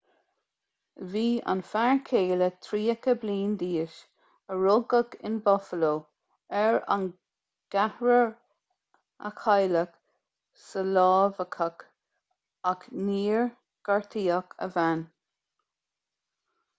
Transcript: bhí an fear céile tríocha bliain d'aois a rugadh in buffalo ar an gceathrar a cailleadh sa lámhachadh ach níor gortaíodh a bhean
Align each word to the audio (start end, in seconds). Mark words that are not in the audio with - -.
bhí 1.15 1.23
an 1.51 1.59
fear 1.73 1.97
céile 2.05 2.45
tríocha 2.67 3.13
bliain 3.23 3.51
d'aois 3.63 3.97
a 4.55 4.57
rugadh 4.61 5.17
in 5.29 5.35
buffalo 5.49 5.91
ar 6.63 6.79
an 6.97 7.05
gceathrar 7.77 8.25
a 9.31 9.35
cailleadh 9.43 9.95
sa 10.65 10.85
lámhachadh 10.97 11.87
ach 12.75 12.91
níor 13.07 13.47
gortaíodh 13.91 14.57
a 14.69 14.73
bhean 14.79 15.09